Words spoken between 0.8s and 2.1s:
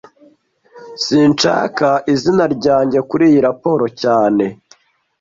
Sinshaka